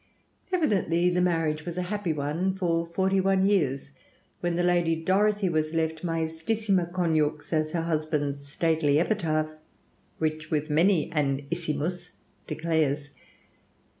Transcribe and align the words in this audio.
Evidently 0.51 1.11
the 1.11 1.21
marriage 1.21 1.63
was 1.63 1.77
a 1.77 1.83
happy 1.83 2.11
one 2.11 2.51
for 2.55 2.87
forty 2.87 3.21
one 3.21 3.45
years, 3.45 3.91
when 4.39 4.55
the 4.55 4.63
Lady 4.63 4.95
Dorothy 4.95 5.47
was 5.47 5.75
left 5.75 6.03
mæstissima 6.03 6.91
conjux, 6.91 7.53
as 7.53 7.73
her 7.73 7.83
husband's 7.83 8.47
stately 8.47 8.97
epitaph, 8.97 9.51
rich 10.17 10.49
with 10.49 10.71
many 10.71 11.11
an 11.11 11.45
issimus, 11.51 12.13
declares. 12.47 13.11